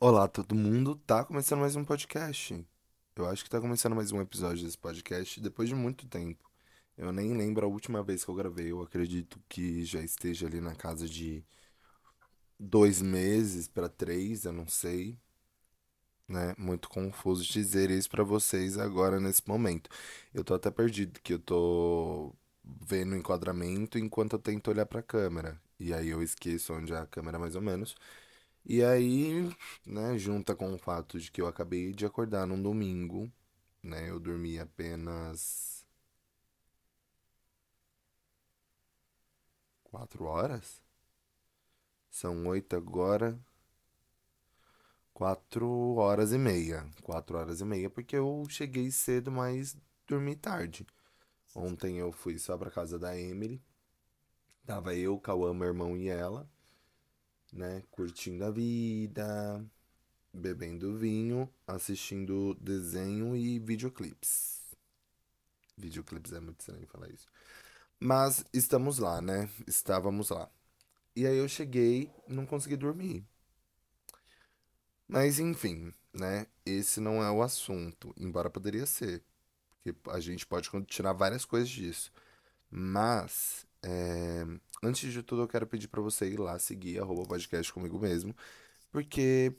[0.00, 0.94] Olá, todo mundo.
[0.94, 2.64] Tá começando mais um podcast.
[3.16, 6.48] Eu acho que tá começando mais um episódio desse podcast depois de muito tempo.
[6.96, 8.70] Eu nem lembro a última vez que eu gravei.
[8.70, 11.44] Eu acredito que já esteja ali na casa de
[12.58, 15.18] dois meses pra três, eu não sei,
[16.28, 16.54] né?
[16.58, 19.90] Muito confuso dizer isso pra vocês agora nesse momento.
[20.32, 22.32] Eu tô até perdido, que eu tô
[22.64, 25.60] vendo o enquadramento enquanto eu tento olhar pra câmera.
[25.78, 27.96] E aí eu esqueço onde é a câmera mais ou menos.
[28.68, 29.50] E aí,
[29.84, 33.30] né, junta com o fato de que eu acabei de acordar num domingo,
[33.82, 34.10] né?
[34.10, 35.84] Eu dormi apenas
[39.82, 40.80] quatro horas?
[42.10, 43.40] São oito agora,
[45.12, 46.86] quatro horas e meia.
[47.02, 49.76] Quatro horas e meia, porque eu cheguei cedo, mas
[50.06, 50.86] dormi tarde.
[51.54, 53.62] Ontem eu fui só pra casa da Emily.
[54.64, 56.48] Tava eu, Cauã, meu irmão e ela,
[57.52, 57.82] né?
[57.90, 59.64] Curtindo a vida,
[60.32, 64.60] bebendo vinho, assistindo desenho e videoclipes.
[65.76, 67.26] Videoclipes é muito estranho falar isso.
[68.00, 69.48] Mas estamos lá, né?
[69.66, 70.50] Estávamos lá.
[71.16, 73.24] E aí eu cheguei, não consegui dormir.
[75.06, 76.46] Mas enfim, né?
[76.64, 79.22] Esse não é o assunto, embora poderia ser,
[79.70, 82.12] porque a gente pode tirar várias coisas disso.
[82.70, 84.44] Mas, é,
[84.82, 88.34] antes de tudo, eu quero pedir pra você ir lá seguir arroba podcast comigo mesmo,
[88.90, 89.54] porque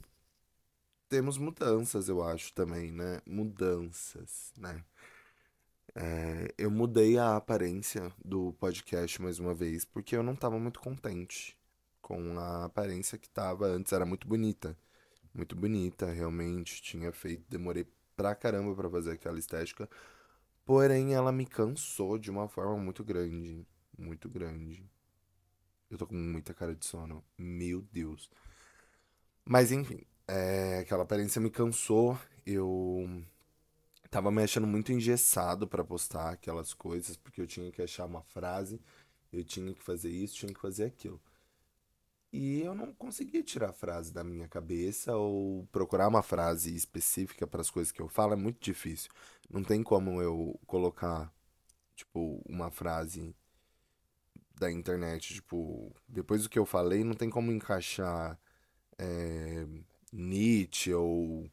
[1.08, 3.20] temos mudanças, eu acho, também, né?
[3.26, 4.84] Mudanças, né?
[5.94, 10.80] É, eu mudei a aparência do podcast mais uma vez, porque eu não tava muito
[10.80, 11.56] contente
[12.00, 13.92] com a aparência que tava antes.
[13.92, 14.76] Era muito bonita.
[15.34, 16.82] Muito bonita, realmente.
[16.82, 17.44] Tinha feito.
[17.48, 19.88] Demorei pra caramba pra fazer aquela estética.
[20.64, 23.66] Porém, ela me cansou de uma forma muito grande.
[23.98, 24.84] Muito grande.
[25.90, 27.24] Eu tô com muita cara de sono.
[27.36, 28.30] Meu Deus.
[29.44, 32.18] Mas enfim, é, aquela aparência me cansou.
[32.46, 33.24] Eu
[34.10, 38.22] tava me achando muito engessado pra postar aquelas coisas, porque eu tinha que achar uma
[38.22, 38.80] frase,
[39.32, 41.20] eu tinha que fazer isso, tinha que fazer aquilo.
[42.32, 47.46] E eu não conseguia tirar a frase da minha cabeça ou procurar uma frase específica
[47.46, 49.10] para as coisas que eu falo, é muito difícil.
[49.48, 51.32] Não tem como eu colocar,
[51.96, 53.34] tipo, uma frase
[54.60, 58.38] da internet, tipo, depois do que eu falei, não tem como encaixar
[58.98, 59.66] é,
[60.12, 61.50] Nietzsche ou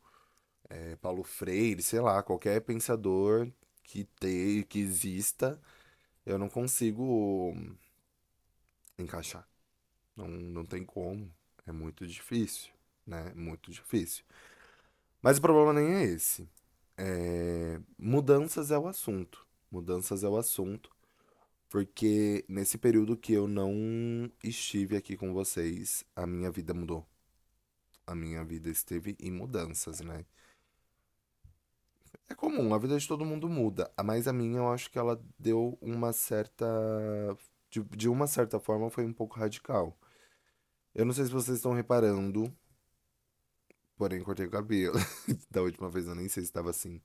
[0.69, 3.51] é, Paulo Freire, sei lá, qualquer pensador
[3.83, 5.61] que te, que exista,
[6.25, 7.55] eu não consigo
[8.97, 9.47] encaixar.
[10.15, 11.31] Não, não tem como.
[11.65, 12.71] É muito difícil,
[13.05, 13.33] né?
[13.35, 14.23] Muito difícil.
[15.21, 16.49] Mas o problema nem é esse.
[16.97, 19.45] É, Mudanças é o assunto.
[19.71, 20.91] Mudanças é o assunto.
[21.69, 27.05] Porque nesse período que eu não estive aqui com vocês, a minha vida mudou.
[28.05, 30.25] A minha vida esteve em mudanças, né?
[32.29, 33.91] É comum, a vida de todo mundo muda.
[34.03, 36.65] Mas a minha, eu acho que ela deu uma certa.
[37.69, 39.97] De, de uma certa forma, foi um pouco radical.
[40.95, 42.51] Eu não sei se vocês estão reparando,
[43.97, 44.95] porém cortei o cabelo.
[45.51, 47.01] Da última vez eu nem sei se estava assim.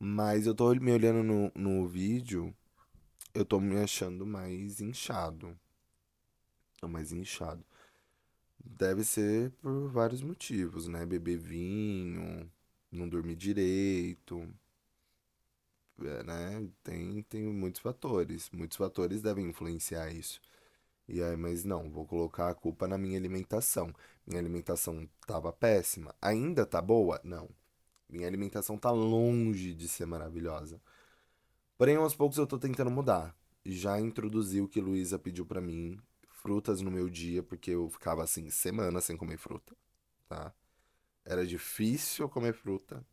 [0.00, 2.54] Mas eu tô me olhando no, no vídeo,
[3.34, 5.58] eu tô me achando mais inchado.
[6.80, 7.64] Tô mais inchado.
[8.64, 11.06] Deve ser por vários motivos, né?
[11.06, 12.50] Beber vinho,
[12.90, 14.48] não dormir direito,
[16.04, 16.68] é, né?
[16.82, 18.50] Tem, tem muitos fatores.
[18.50, 20.40] Muitos fatores devem influenciar isso.
[21.08, 23.94] E aí, mas não, vou colocar a culpa na minha alimentação.
[24.26, 26.14] Minha alimentação tava péssima.
[26.22, 27.20] Ainda tá boa?
[27.24, 27.48] Não.
[28.08, 30.80] Minha alimentação tá longe de ser maravilhosa.
[31.76, 33.36] Porém, aos poucos eu tô tentando mudar.
[33.64, 38.22] Já introduzi o que Luísa pediu pra mim, frutas no meu dia, porque eu ficava
[38.24, 39.76] assim semanas sem comer fruta,
[40.28, 40.52] tá?
[41.24, 43.04] Era difícil comer fruta.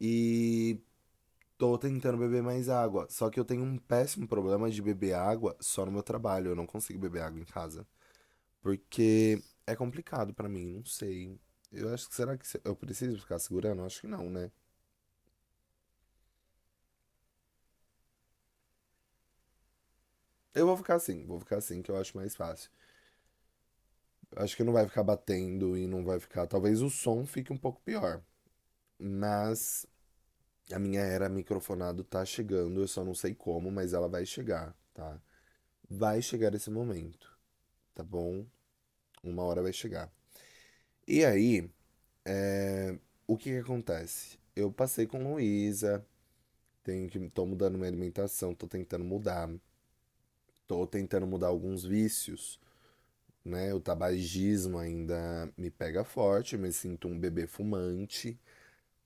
[0.00, 0.80] E
[1.58, 3.06] tô tentando beber mais água.
[3.10, 6.50] Só que eu tenho um péssimo problema de beber água só no meu trabalho.
[6.50, 7.86] Eu não consigo beber água em casa.
[8.62, 11.38] Porque é complicado pra mim, não sei.
[11.72, 13.82] Eu acho que será que eu preciso ficar segurando?
[13.84, 14.50] Acho que não, né?
[20.54, 22.70] Eu vou ficar assim, vou ficar assim que eu acho mais fácil.
[24.36, 26.46] Acho que não vai ficar batendo e não vai ficar.
[26.46, 28.22] Talvez o som fique um pouco pior.
[28.98, 29.86] Mas
[30.72, 34.76] a minha era microfonado tá chegando, eu só não sei como, mas ela vai chegar,
[34.94, 35.20] tá?
[35.90, 37.38] Vai chegar esse momento,
[37.94, 38.46] tá bom?
[39.22, 40.12] Uma hora vai chegar.
[41.06, 41.70] E aí,
[42.24, 44.38] é, o que que acontece?
[44.56, 46.06] Eu passei com Luísa,
[46.84, 49.50] tenho que, tô mudando minha alimentação, tô tentando mudar,
[50.66, 52.60] tô tentando mudar alguns vícios,
[53.44, 53.74] né?
[53.74, 58.38] O tabagismo ainda me pega forte, me sinto um bebê fumante,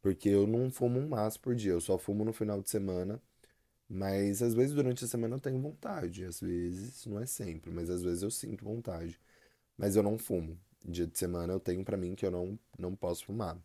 [0.02, 3.22] porque eu não fumo um maço por dia, eu só fumo no final de semana.
[3.88, 7.88] Mas às vezes durante a semana eu tenho vontade, às vezes, não é sempre, mas
[7.90, 9.18] às vezes eu sinto vontade.
[9.78, 10.58] Mas eu não fumo.
[10.84, 13.58] Dia de semana eu tenho pra mim que eu não, não posso fumar.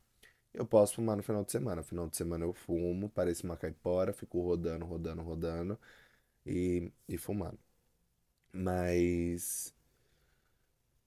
[0.53, 1.83] Eu posso fumar no final de semana.
[1.83, 5.79] Final de semana eu fumo, pareço uma caipora, fico rodando, rodando, rodando
[6.45, 7.59] e, e fumando.
[8.53, 9.73] Mas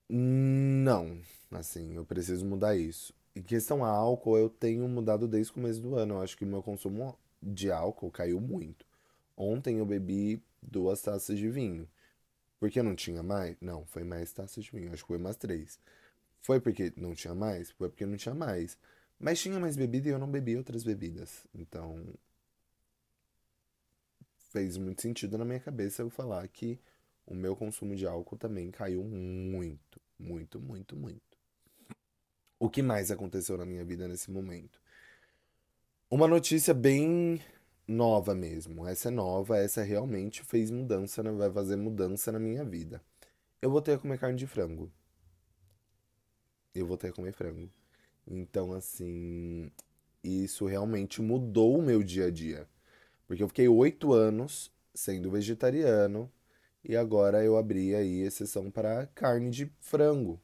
[0.08, 1.20] não,
[1.50, 3.12] assim, eu preciso mudar isso.
[3.34, 6.14] Em questão a álcool, eu tenho mudado desde o começo do ano.
[6.14, 8.86] Eu acho que o meu consumo de álcool caiu muito.
[9.36, 11.88] Ontem eu bebi duas taças de vinho.
[12.60, 13.56] Porque não tinha mais?
[13.60, 14.92] Não, foi mais taças de vinho.
[14.92, 15.80] Acho que foi umas três.
[16.42, 17.70] Foi porque não tinha mais?
[17.72, 18.78] Foi porque não tinha mais.
[19.20, 21.46] Mas tinha mais bebida e eu não bebi outras bebidas.
[21.54, 22.06] Então
[24.50, 26.78] fez muito sentido na minha cabeça eu falar que
[27.26, 31.36] o meu consumo de álcool também caiu muito, muito, muito, muito.
[32.58, 34.80] O que mais aconteceu na minha vida nesse momento?
[36.08, 37.42] Uma notícia bem
[37.86, 38.86] nova mesmo.
[38.86, 41.30] Essa é nova, essa realmente fez mudança, né?
[41.32, 43.02] vai fazer mudança na minha vida.
[43.60, 44.90] Eu ter que comer carne de frango.
[46.74, 47.70] Eu ter que comer frango.
[48.26, 49.70] Então, assim,
[50.22, 52.68] isso realmente mudou o meu dia a dia.
[53.26, 56.30] Porque eu fiquei oito anos sendo vegetariano
[56.88, 60.40] e agora eu abri aí exceção para carne de frango.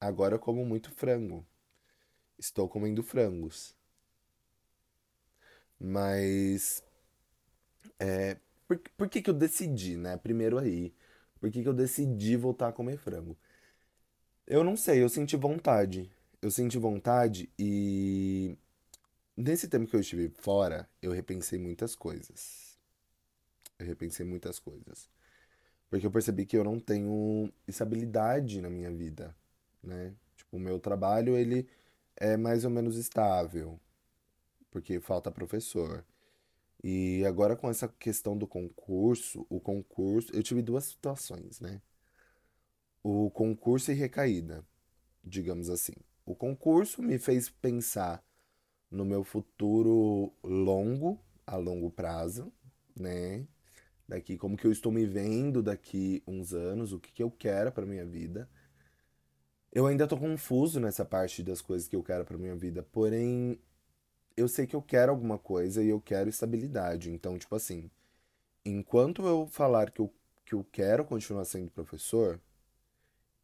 [0.00, 1.46] Agora eu como muito frango.
[2.38, 3.76] Estou comendo frangos.
[5.80, 6.82] Mas
[7.98, 8.36] é,
[8.66, 10.16] por, por que que eu decidi, né?
[10.16, 10.92] Primeiro aí,
[11.40, 13.36] por que que eu decidi voltar a comer frango?
[14.46, 16.10] Eu não sei, eu senti vontade.
[16.40, 18.56] Eu senti vontade e
[19.38, 22.76] nesse tempo que eu estive fora, eu repensei muitas coisas.
[23.78, 25.08] Eu repensei muitas coisas.
[25.88, 29.34] Porque eu percebi que eu não tenho estabilidade na minha vida,
[29.82, 30.14] né?
[30.36, 31.68] Tipo, o meu trabalho, ele
[32.16, 33.80] é mais ou menos estável,
[34.70, 36.04] porque falta professor.
[36.82, 41.80] E agora com essa questão do concurso, o concurso, eu tive duas situações, né?
[43.02, 44.64] O concurso e recaída,
[45.24, 45.94] digamos assim.
[46.26, 48.22] O concurso me fez pensar
[48.90, 52.52] no meu futuro longo, a longo prazo,
[52.96, 53.46] né?
[54.06, 57.70] Daqui como que eu estou me vendo daqui uns anos, o que que eu quero
[57.70, 58.48] para minha vida.
[59.70, 63.60] Eu ainda tô confuso nessa parte das coisas que eu quero para minha vida, porém
[64.36, 67.10] eu sei que eu quero alguma coisa e eu quero estabilidade.
[67.10, 67.90] Então, tipo assim,
[68.64, 70.12] enquanto eu falar que eu,
[70.44, 72.40] que eu quero continuar sendo professor,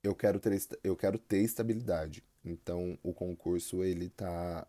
[0.03, 2.25] eu quero ter, eu quero ter estabilidade.
[2.45, 4.67] Então, o concurso ele tá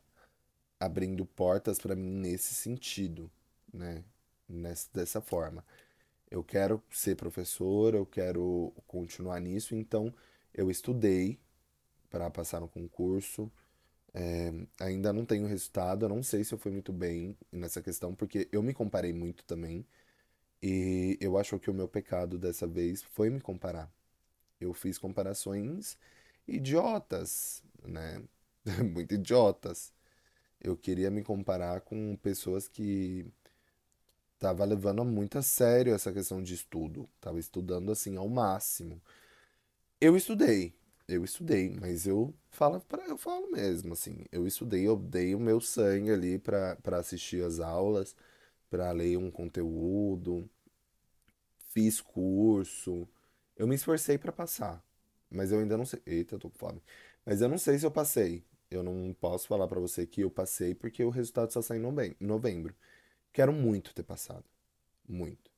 [0.79, 3.31] abrindo portas para mim nesse sentido,
[3.73, 4.03] né?
[4.47, 5.65] Nessa, dessa forma.
[6.29, 10.13] Eu quero ser professor, eu quero continuar nisso, então
[10.53, 11.39] eu estudei
[12.09, 13.51] para passar no concurso.
[14.13, 18.15] É, ainda não tenho resultado, eu não sei se eu fui muito bem nessa questão,
[18.15, 19.85] porque eu me comparei muito também.
[20.61, 23.91] E eu acho que o meu pecado dessa vez foi me comparar.
[24.59, 25.97] Eu fiz comparações
[26.47, 28.23] idiotas, né?
[28.93, 29.93] muito idiotas.
[30.61, 33.25] Eu queria me comparar com pessoas que
[34.39, 39.01] tava levando muito a sério essa questão de estudo, tava estudando assim ao máximo.
[39.99, 40.73] Eu estudei,
[41.07, 45.59] eu estudei, mas eu falo eu falo mesmo assim, eu estudei, eu dei o meu
[45.61, 48.15] sangue ali para assistir as aulas,
[48.69, 50.49] para ler um conteúdo,
[51.73, 53.07] fiz curso,
[53.57, 54.83] eu me esforcei para passar,
[55.29, 56.01] mas eu ainda não sei.
[56.05, 56.81] Eita, tô com fome.
[57.25, 58.43] Mas eu não sei se eu passei.
[58.69, 62.17] Eu não posso falar para você que eu passei porque o resultado só sai em
[62.19, 62.75] novembro.
[63.31, 64.45] Quero muito ter passado,
[65.07, 65.51] muito.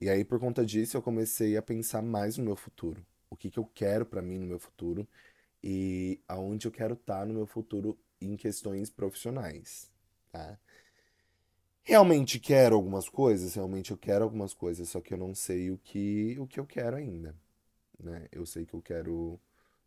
[0.00, 3.50] E aí por conta disso eu comecei a pensar mais no meu futuro o que,
[3.50, 5.06] que eu quero para mim no meu futuro
[5.62, 9.90] e aonde eu quero estar tá no meu futuro em questões profissionais,
[10.32, 10.58] tá?
[11.82, 15.78] Realmente quero algumas coisas, realmente eu quero algumas coisas, só que eu não sei o
[15.78, 17.34] que o que eu quero ainda,
[17.98, 18.28] né?
[18.32, 19.40] Eu sei que eu quero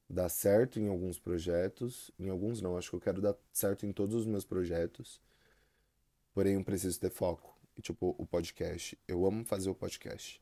[0.09, 3.91] dar certo em alguns projetos, em alguns não, acho que eu quero dar certo em
[3.91, 5.21] todos os meus projetos.
[6.33, 7.55] Porém, eu preciso ter foco.
[7.77, 8.97] E, tipo, o podcast.
[9.07, 10.41] Eu amo fazer o podcast.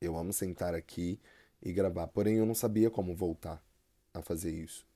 [0.00, 1.18] Eu amo sentar aqui
[1.62, 2.08] e gravar.
[2.08, 3.64] Porém, eu não sabia como voltar
[4.12, 4.86] a fazer isso.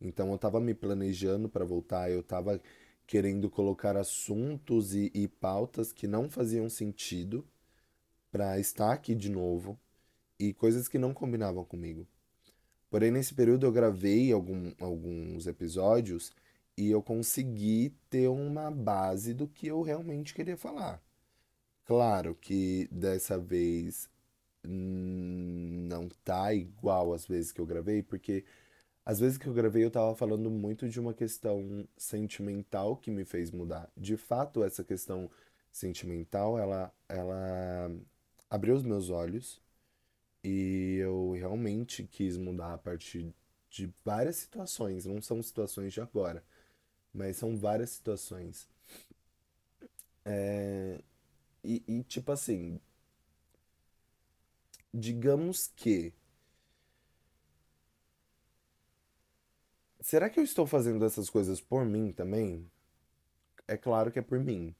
[0.00, 2.60] Então, eu estava me planejando para voltar, eu estava
[3.06, 7.46] querendo colocar assuntos e, e, pautas que não faziam sentido
[8.30, 9.78] para estar aqui de novo
[10.38, 12.06] e coisas que não combinavam comigo.
[12.94, 16.30] Porém, nesse período eu gravei algum, alguns episódios
[16.78, 21.02] e eu consegui ter uma base do que eu realmente queria falar.
[21.84, 24.08] Claro que dessa vez
[24.62, 28.44] não tá igual às vezes que eu gravei, porque
[29.04, 33.24] às vezes que eu gravei eu tava falando muito de uma questão sentimental que me
[33.24, 33.90] fez mudar.
[33.96, 35.28] De fato, essa questão
[35.72, 37.90] sentimental, ela, ela
[38.48, 39.63] abriu os meus olhos
[40.44, 43.34] e eu realmente quis mudar a partir
[43.70, 46.44] de várias situações, não são situações de agora,
[47.14, 48.68] mas são várias situações.
[50.24, 51.00] É,
[51.64, 52.80] e, e, tipo assim,
[54.94, 56.14] digamos que.
[60.00, 62.70] Será que eu estou fazendo essas coisas por mim também?
[63.68, 64.74] É claro que é por mim.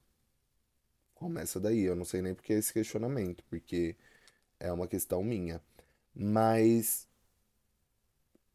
[1.15, 3.97] Começa daí, eu não sei nem porque esse questionamento, porque
[4.65, 5.61] é uma questão minha.
[6.15, 7.09] Mas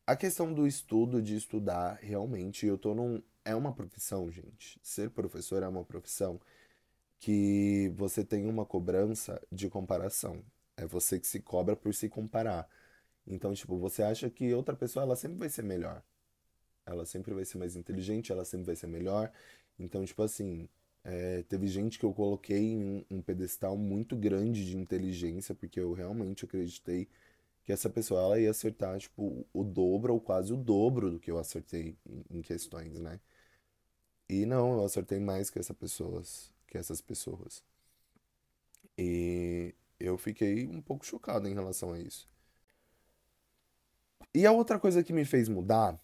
[0.07, 3.21] a questão do estudo, de estudar, realmente, eu tô num.
[3.45, 4.79] É uma profissão, gente.
[4.83, 6.39] Ser professor é uma profissão
[7.19, 10.43] que você tem uma cobrança de comparação.
[10.77, 12.67] É você que se cobra por se comparar.
[13.27, 16.03] Então, tipo, você acha que outra pessoa, ela sempre vai ser melhor.
[16.85, 19.31] Ela sempre vai ser mais inteligente, ela sempre vai ser melhor.
[19.77, 20.67] Então, tipo assim,
[21.03, 25.93] é, teve gente que eu coloquei em um, pedestal muito grande de inteligência, porque eu
[25.93, 27.07] realmente acreditei
[27.65, 31.31] que essa pessoa ela ia acertar, tipo, o dobro ou quase o dobro do que
[31.31, 33.19] eu acertei em, em questões, né?
[34.29, 37.63] E não, eu acertei mais que essa pessoas, que essas pessoas.
[38.97, 42.27] E eu fiquei um pouco chocado em relação a isso.
[44.33, 45.99] E a outra coisa que me fez mudar,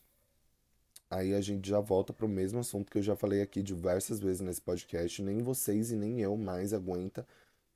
[1.15, 4.19] aí a gente já volta para o mesmo assunto que eu já falei aqui diversas
[4.19, 7.27] vezes nesse podcast, nem vocês e nem eu mais aguenta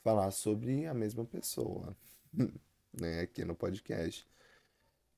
[0.04, 1.96] falar sobre a mesma pessoa,
[2.94, 4.28] né, aqui no podcast.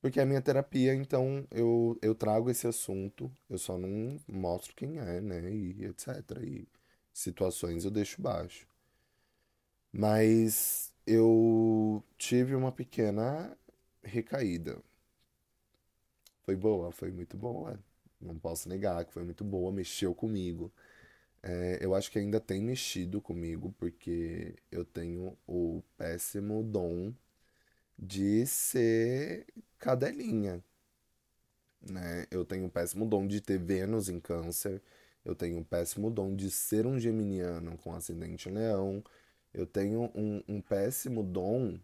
[0.00, 4.74] Porque é a minha terapia, então eu, eu trago esse assunto, eu só não mostro
[4.74, 6.08] quem é, né, e etc.
[6.42, 6.66] E
[7.12, 8.66] situações eu deixo baixo.
[9.92, 13.56] Mas eu tive uma pequena
[14.02, 14.78] recaída.
[16.44, 17.78] Foi boa, foi muito boa.
[18.22, 20.72] Não posso negar que foi muito boa, mexeu comigo.
[21.42, 27.12] É, eu acho que ainda tem mexido comigo, porque eu tenho o péssimo dom
[27.98, 29.46] de ser
[29.78, 30.62] cadelinha,
[31.80, 32.26] né?
[32.30, 34.82] Eu tenho o péssimo dom de ter Vênus em câncer,
[35.24, 39.02] eu tenho o péssimo dom de ser um geminiano com ascendente leão,
[39.52, 41.78] eu tenho um, um péssimo dom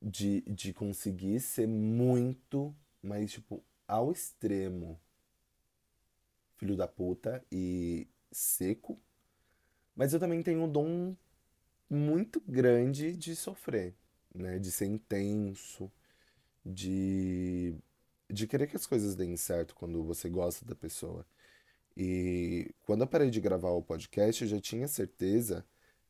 [0.00, 4.98] de, de conseguir ser muito, mas tipo, ao extremo,
[6.56, 8.98] filho da puta e seco.
[9.94, 11.16] Mas eu também tenho um dom
[11.88, 13.94] muito grande de sofrer,
[14.34, 14.58] né?
[14.58, 15.90] De ser intenso,
[16.64, 17.74] de,
[18.28, 21.24] de querer que as coisas deem certo quando você gosta da pessoa.
[21.96, 25.64] E quando eu parei de gravar o podcast, eu já tinha certeza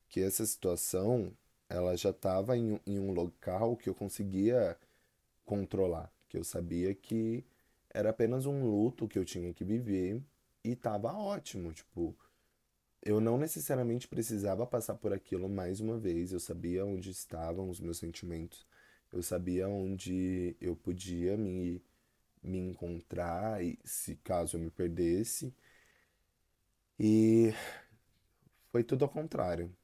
[0.08, 1.32] que essa situação
[1.68, 4.76] ela já estava em, em um local que eu conseguia
[5.44, 7.44] controlar, que eu sabia que
[7.96, 10.22] era apenas um luto que eu tinha que viver
[10.62, 12.14] e estava ótimo, tipo,
[13.02, 17.80] eu não necessariamente precisava passar por aquilo mais uma vez, eu sabia onde estavam os
[17.80, 18.66] meus sentimentos,
[19.10, 21.82] eu sabia onde eu podia me,
[22.42, 25.54] me encontrar e se caso eu me perdesse.
[26.98, 27.54] E
[28.70, 29.74] foi tudo ao contrário.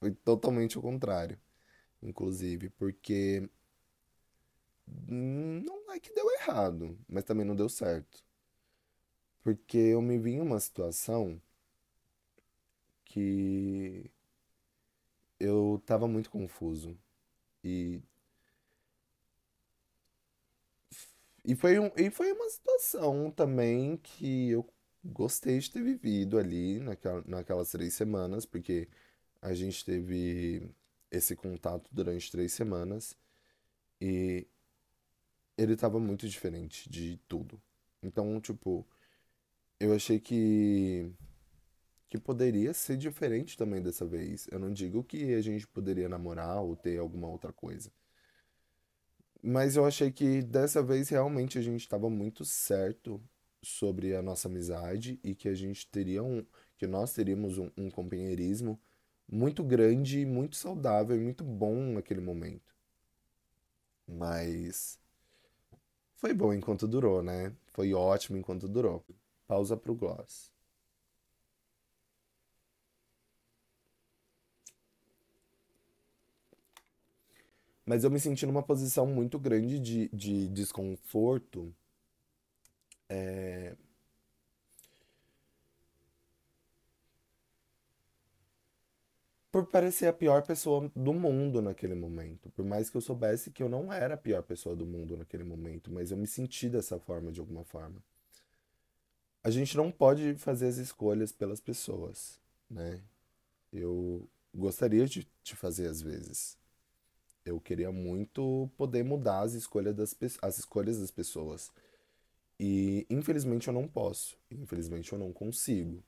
[0.00, 1.38] Foi totalmente ao contrário,
[2.02, 3.48] inclusive, porque
[5.06, 8.24] não é que deu errado, mas também não deu certo.
[9.42, 11.40] Porque eu me vi em uma situação
[13.04, 14.10] que
[15.40, 16.96] eu tava muito confuso.
[17.64, 18.02] E,
[21.44, 24.66] e, foi um, e foi uma situação também que eu
[25.04, 28.88] gostei de ter vivido ali naquela, naquelas três semanas, porque
[29.40, 30.68] a gente teve
[31.10, 33.16] esse contato durante três semanas
[34.00, 34.46] e
[35.58, 37.60] ele tava muito diferente de tudo.
[38.02, 38.86] Então, tipo,
[39.80, 41.12] eu achei que
[42.08, 44.48] que poderia ser diferente também dessa vez.
[44.50, 47.90] Eu não digo que a gente poderia namorar ou ter alguma outra coisa.
[49.42, 53.20] Mas eu achei que dessa vez realmente a gente estava muito certo
[53.62, 56.44] sobre a nossa amizade e que a gente teria um,
[56.76, 58.80] que nós teríamos um, um companheirismo
[59.30, 62.74] muito grande, muito saudável e muito bom naquele momento.
[64.06, 64.98] Mas
[66.18, 67.52] foi bom enquanto durou, né?
[67.68, 69.04] Foi ótimo enquanto durou.
[69.46, 70.52] Pausa pro gloss.
[77.84, 81.74] Mas eu me senti numa posição muito grande de, de desconforto.
[83.08, 83.57] É...
[89.58, 92.48] por parecer a pior pessoa do mundo naquele momento.
[92.50, 95.42] Por mais que eu soubesse que eu não era a pior pessoa do mundo naquele
[95.42, 98.00] momento, mas eu me senti dessa forma de alguma forma.
[99.42, 102.38] A gente não pode fazer as escolhas pelas pessoas,
[102.70, 103.00] né?
[103.72, 106.56] Eu gostaria de, de fazer às vezes.
[107.44, 111.72] Eu queria muito poder mudar as escolhas das, as escolhas das pessoas.
[112.60, 114.38] E infelizmente eu não posso.
[114.52, 116.00] Infelizmente eu não consigo.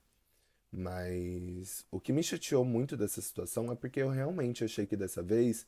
[0.73, 5.23] Mas o que me chateou muito dessa situação é porque eu realmente achei que dessa
[5.23, 5.67] vez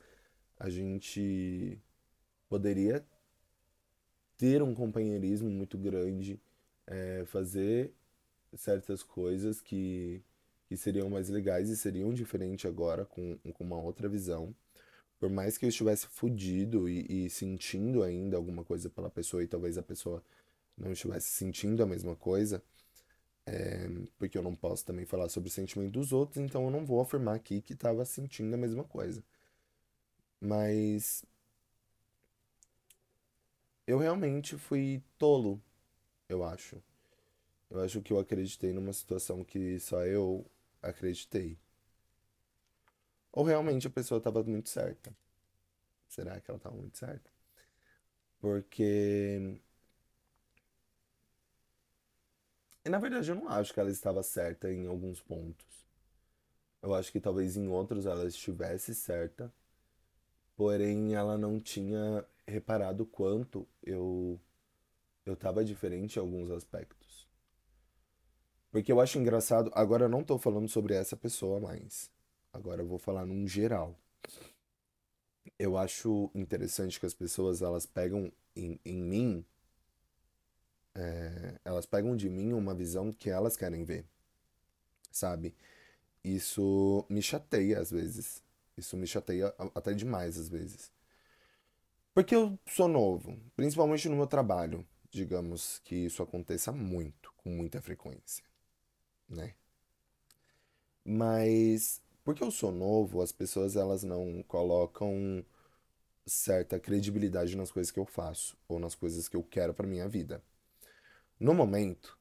[0.57, 1.77] a gente
[2.47, 3.05] poderia
[4.37, 6.39] ter um companheirismo muito grande,
[6.87, 7.93] é, fazer
[8.55, 10.21] certas coisas que,
[10.67, 14.55] que seriam mais legais e seriam diferentes agora com, com uma outra visão.
[15.19, 19.47] Por mais que eu estivesse fudido e, e sentindo ainda alguma coisa pela pessoa e
[19.47, 20.23] talvez a pessoa
[20.77, 22.61] não estivesse sentindo a mesma coisa,
[23.45, 26.85] é, porque eu não posso também falar sobre o sentimento dos outros, então eu não
[26.85, 29.23] vou afirmar aqui que estava sentindo a mesma coisa.
[30.39, 31.23] Mas
[33.87, 35.61] eu realmente fui tolo,
[36.29, 36.81] eu acho.
[37.69, 40.45] Eu acho que eu acreditei numa situação que só eu
[40.81, 41.57] acreditei.
[43.31, 45.15] Ou realmente a pessoa estava muito certa.
[46.07, 47.31] Será que ela estava muito certa?
[48.39, 49.59] Porque
[52.85, 55.65] E na verdade eu não acho que ela estava certa em alguns pontos.
[56.81, 59.53] Eu acho que talvez em outros ela estivesse certa,
[60.55, 64.39] porém ela não tinha reparado quanto eu
[65.25, 67.25] eu estava diferente em alguns aspectos.
[68.69, 72.11] Porque eu acho engraçado, agora eu não estou falando sobre essa pessoa mais.
[72.51, 73.97] Agora eu vou falar num geral.
[75.57, 79.45] Eu acho interessante que as pessoas elas pegam em, em mim
[80.95, 84.05] é, elas pegam de mim uma visão que elas querem ver,
[85.11, 85.55] sabe?
[86.23, 88.41] Isso me chateia às vezes.
[88.77, 90.91] Isso me chateia até demais às vezes.
[92.13, 94.85] Porque eu sou novo, principalmente no meu trabalho.
[95.11, 98.43] Digamos que isso aconteça muito, com muita frequência,
[99.29, 99.53] né?
[101.05, 105.45] Mas porque eu sou novo, as pessoas elas não colocam
[106.25, 110.07] certa credibilidade nas coisas que eu faço ou nas coisas que eu quero para minha
[110.07, 110.41] vida.
[111.39, 112.17] No momento,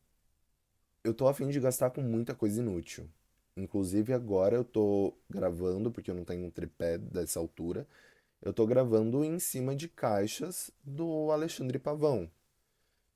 [1.05, 3.09] eu tô afim de gastar com muita coisa inútil.
[3.57, 7.87] Inclusive agora eu tô gravando, porque eu não tenho um tripé dessa altura,
[8.42, 12.31] eu tô gravando em cima de caixas do Alexandre Pavão.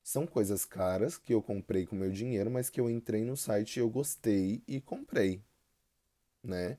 [0.02, 3.76] São coisas caras que eu comprei com meu dinheiro, mas que eu entrei no site
[3.76, 5.42] e eu gostei e comprei,
[6.42, 6.78] né?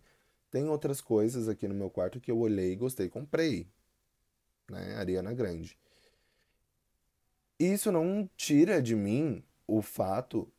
[0.52, 3.68] Tem outras coisas aqui no meu quarto que eu olhei gostei e comprei,
[4.70, 4.96] né?
[4.96, 5.78] Ariana Grande.
[7.60, 10.52] Isso não tira de mim o fato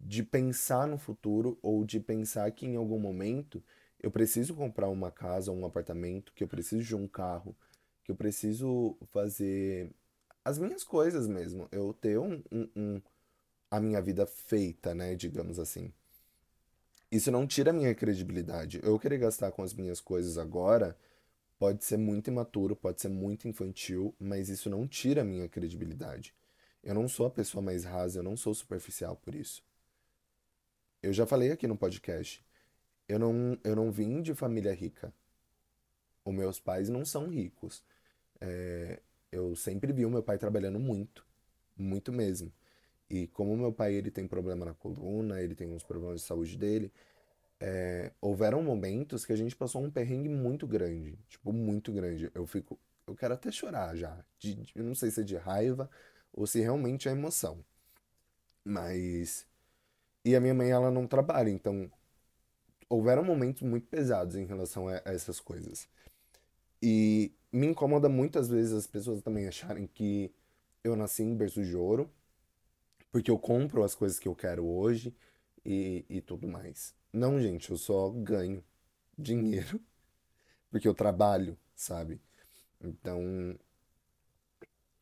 [0.00, 3.62] de pensar no futuro ou de pensar que em algum momento
[4.02, 7.56] eu preciso comprar uma casa um apartamento, que eu preciso de um carro,
[8.04, 9.90] que eu preciso fazer
[10.44, 11.68] as minhas coisas mesmo.
[11.72, 13.02] Eu ter um, um, um
[13.70, 15.92] a minha vida feita, né, digamos assim.
[17.10, 18.80] Isso não tira a minha credibilidade.
[18.82, 20.96] Eu querer gastar com as minhas coisas agora
[21.58, 26.34] Pode ser muito imaturo, pode ser muito infantil, mas isso não tira a minha credibilidade.
[26.82, 29.64] Eu não sou a pessoa mais rasa, eu não sou superficial por isso.
[31.02, 32.44] Eu já falei aqui no podcast.
[33.08, 35.12] Eu não, eu não vim de família rica.
[36.24, 37.82] Os meus pais não são ricos.
[38.40, 41.24] É, eu sempre vi o meu pai trabalhando muito,
[41.76, 42.52] muito mesmo.
[43.08, 46.58] E como meu pai ele tem problema na coluna, ele tem uns problemas de saúde
[46.58, 46.92] dele,
[47.60, 52.30] é, houveram momentos que a gente passou um perrengue muito grande, tipo, muito grande.
[52.34, 54.24] Eu fico, eu quero até chorar já.
[54.38, 55.90] De, de, eu não sei se é de raiva
[56.32, 57.64] ou se realmente é emoção.
[58.64, 59.46] Mas.
[60.24, 61.90] E a minha mãe, ela não trabalha, então.
[62.88, 65.88] Houveram momentos muito pesados em relação a, a essas coisas.
[66.82, 70.32] E me incomoda muitas vezes as pessoas também acharem que
[70.84, 72.10] eu nasci em berço de ouro,
[73.10, 75.14] porque eu compro as coisas que eu quero hoje
[75.64, 76.94] e, e tudo mais.
[77.16, 78.62] Não, gente, eu só ganho
[79.18, 79.80] dinheiro
[80.70, 82.20] porque eu trabalho, sabe?
[82.80, 83.58] Então,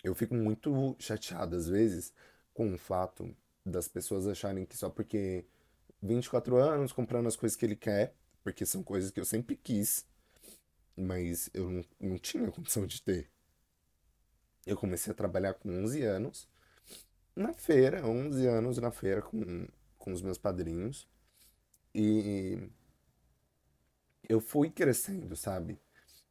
[0.04, 2.12] eu fico muito chateado às vezes
[2.52, 3.34] com o fato
[3.66, 5.44] das pessoas acharem que só porque
[6.02, 10.06] 24 anos comprando as coisas que ele quer, porque são coisas que eu sempre quis,
[10.96, 13.30] mas eu não, não tinha condição de ter.
[14.66, 16.48] Eu comecei a trabalhar com 11 anos
[17.36, 19.66] na feira, 11 anos na feira com,
[19.98, 21.08] com os meus padrinhos.
[21.94, 22.58] E
[24.28, 25.78] eu fui crescendo, sabe?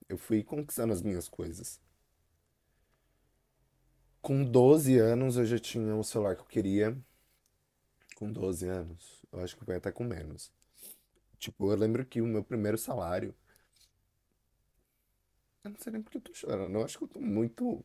[0.10, 1.82] Eu fui conquistando as minhas coisas.
[4.24, 6.98] Com 12 anos eu já tinha o celular que eu queria.
[8.16, 10.52] Com 12 anos, eu acho que foi até com menos.
[11.40, 13.36] Tipo, eu lembro que o meu primeiro salário.
[15.64, 16.74] Eu não sei nem porque eu tô chorando.
[16.78, 17.84] Eu acho que eu tô muito.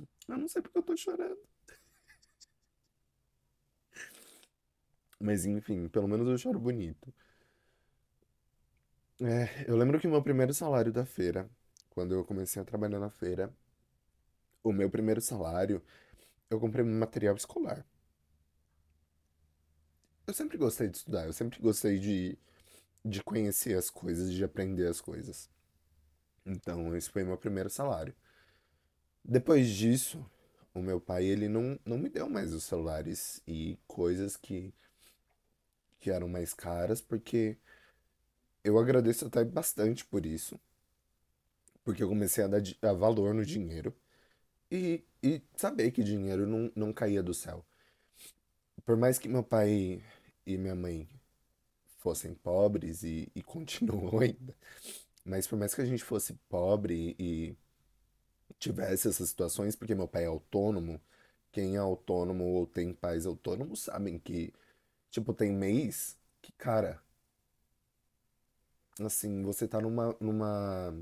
[0.28, 1.38] Eu não sei porque eu tô chorando.
[5.22, 7.14] Mas enfim, pelo menos eu choro bonito.
[9.20, 11.48] É, eu lembro que o meu primeiro salário da feira,
[11.90, 13.54] quando eu comecei a trabalhar na feira,
[14.64, 15.80] o meu primeiro salário,
[16.50, 17.86] eu comprei material escolar.
[20.26, 22.36] Eu sempre gostei de estudar, eu sempre gostei de,
[23.04, 25.50] de conhecer as coisas, de aprender as coisas.
[26.46, 28.14] Então, esse foi meu primeiro salário.
[29.24, 30.24] Depois disso,
[30.74, 34.72] o meu pai, ele não, não me deu mais os celulares e coisas que,
[36.02, 37.56] que eram mais caras, porque
[38.64, 40.58] eu agradeço até bastante por isso,
[41.84, 43.94] porque eu comecei a dar a valor no dinheiro
[44.70, 47.64] e, e saber que dinheiro não, não caía do céu.
[48.84, 50.02] Por mais que meu pai
[50.46, 51.08] e minha mãe
[51.98, 54.54] fossem pobres e, e continuam ainda,
[55.24, 57.56] mas por mais que a gente fosse pobre e
[58.58, 61.00] tivesse essas situações, porque meu pai é autônomo,
[61.52, 64.52] quem é autônomo ou tem pais autônomos sabem que,
[65.12, 67.02] tipo, tem mês que, cara,
[69.00, 70.94] assim, você tá numa, numa,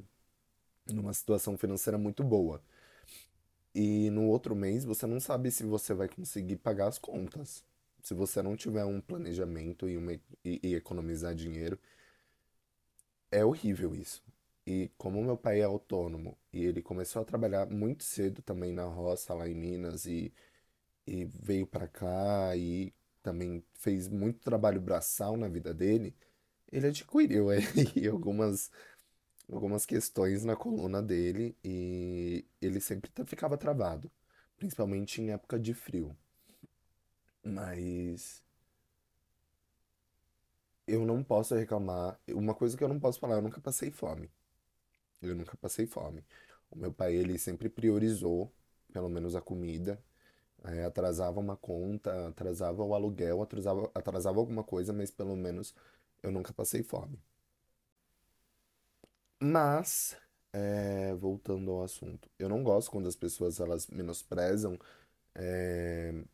[0.93, 2.63] numa situação financeira muito boa.
[3.75, 7.65] E no outro mês você não sabe se você vai conseguir pagar as contas.
[8.03, 10.21] Se você não tiver um planejamento e, uma, e,
[10.63, 11.79] e economizar dinheiro,
[13.31, 14.23] é horrível isso.
[14.67, 18.85] E como meu pai é autônomo e ele começou a trabalhar muito cedo também na
[18.85, 20.33] roça lá em Minas e,
[21.07, 22.93] e veio pra cá e
[23.23, 26.15] também fez muito trabalho braçal na vida dele,
[26.73, 27.63] ele adquiriu aí
[28.11, 28.71] algumas,
[29.51, 34.11] algumas questões na coluna dele e ele sempre ficava travado,
[34.59, 36.17] principalmente em época de frio.
[37.45, 38.43] Mas
[40.87, 42.19] eu não posso reclamar.
[42.29, 44.31] Uma coisa que eu não posso falar, eu nunca passei fome.
[45.23, 46.25] Eu nunca passei fome.
[46.71, 48.53] O meu pai, ele sempre priorizou,
[48.93, 50.03] pelo menos a comida.
[50.65, 55.75] Eh, atrasava uma conta, atrasava o aluguel, atrasava, atrasava alguma coisa, mas pelo menos
[56.23, 57.19] eu nunca passei fome.
[59.43, 60.17] Mas,
[60.53, 64.79] eh, voltando ao assunto, eu não gosto quando as pessoas elas menosprezam,
[65.35, 66.25] eh,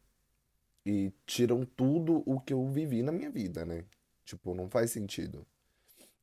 [0.85, 3.85] e tiram tudo o que eu vivi na minha vida, né?
[4.25, 5.47] Tipo, não faz sentido.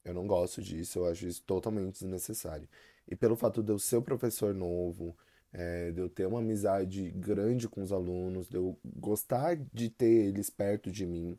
[0.05, 2.67] Eu não gosto disso, eu acho isso totalmente desnecessário.
[3.07, 5.17] E pelo fato de eu ser professor novo,
[5.53, 10.27] eh, de eu ter uma amizade grande com os alunos, de eu gostar de ter
[10.27, 11.37] eles perto de mim,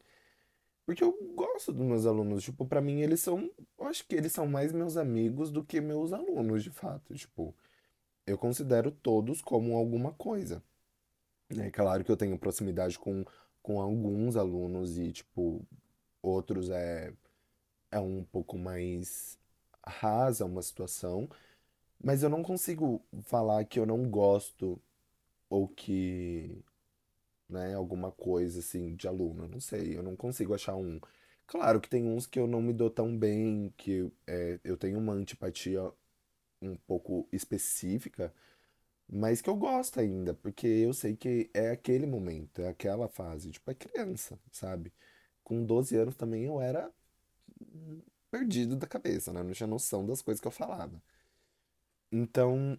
[0.86, 4.32] porque eu gosto dos meus alunos, tipo, pra mim eles são, eu acho que eles
[4.32, 7.54] são mais meus amigos do que meus alunos, de fato, tipo,
[8.26, 10.62] eu considero todos como alguma coisa.
[11.58, 13.24] É claro que eu tenho proximidade com,
[13.62, 15.64] com alguns alunos e, tipo,
[16.22, 17.12] outros é,
[17.90, 19.38] é um pouco mais
[19.86, 21.28] rasa uma situação,
[22.04, 24.80] mas eu não consigo falar que eu não gosto
[25.48, 26.62] ou que,
[27.48, 29.48] né, alguma coisa assim de aluno.
[29.48, 31.00] Não sei, eu não consigo achar um.
[31.46, 34.98] Claro que tem uns que eu não me dou tão bem, que é, eu tenho
[34.98, 35.90] uma antipatia
[36.62, 38.34] um pouco específica,
[39.08, 43.50] mas que eu gosto ainda, porque eu sei que é aquele momento, é aquela fase,
[43.52, 44.92] tipo, é criança, sabe?
[45.44, 46.92] Com 12 anos também eu era
[48.30, 49.42] perdido da cabeça, né?
[49.42, 51.00] Não tinha noção das coisas que eu falava.
[52.16, 52.78] Então,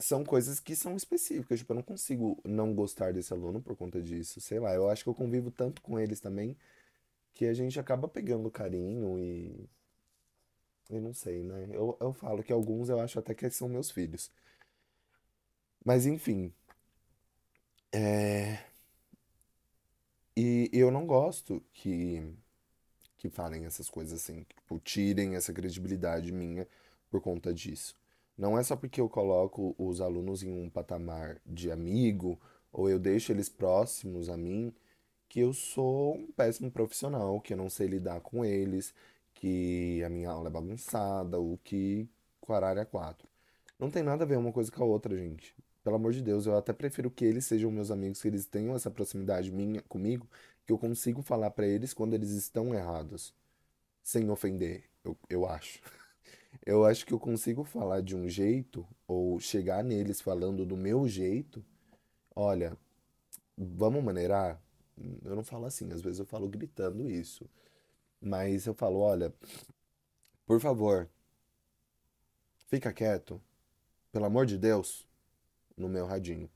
[0.00, 4.02] são coisas que são específicas, tipo, eu não consigo não gostar desse aluno por conta
[4.02, 6.56] disso, sei lá, eu acho que eu convivo tanto com eles também
[7.34, 9.68] que a gente acaba pegando carinho e,
[10.90, 11.66] e não sei, né?
[11.70, 14.30] Eu, eu falo que alguns eu acho até que são meus filhos.
[15.84, 16.52] Mas enfim,
[17.92, 18.58] é...
[20.36, 22.22] e eu não gosto que
[23.18, 26.68] que falem essas coisas assim, tipo, tirem essa credibilidade minha
[27.10, 27.96] por conta disso.
[28.38, 32.40] Não é só porque eu coloco os alunos em um patamar de amigo
[32.72, 34.72] ou eu deixo eles próximos a mim
[35.28, 38.94] que eu sou um péssimo profissional, que eu não sei lidar com eles,
[39.34, 42.08] que a minha aula é bagunçada, ou que
[42.78, 43.28] é quatro.
[43.78, 45.54] Não tem nada a ver uma coisa com a outra, gente.
[45.84, 48.74] Pelo amor de Deus, eu até prefiro que eles sejam meus amigos, que eles tenham
[48.74, 50.26] essa proximidade minha comigo,
[50.66, 53.34] que eu consigo falar pra eles quando eles estão errados,
[54.02, 55.80] sem ofender, eu, eu acho.
[56.68, 61.08] Eu acho que eu consigo falar de um jeito, ou chegar neles falando do meu
[61.08, 61.64] jeito.
[62.36, 62.76] Olha,
[63.56, 64.60] vamos maneirar?
[65.24, 67.48] Eu não falo assim, às vezes eu falo gritando isso.
[68.20, 69.32] Mas eu falo, olha,
[70.44, 71.08] por favor,
[72.66, 73.40] fica quieto,
[74.12, 75.08] pelo amor de Deus,
[75.74, 76.50] no meu radinho.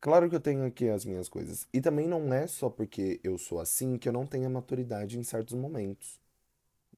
[0.00, 1.68] Claro que eu tenho aqui as minhas coisas.
[1.72, 5.16] E também não é só porque eu sou assim que eu não tenho a maturidade
[5.16, 6.20] em certos momentos,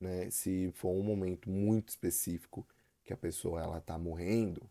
[0.01, 0.31] né?
[0.31, 2.67] Se for um momento muito específico
[3.05, 4.63] que a pessoa ela tá morrendo,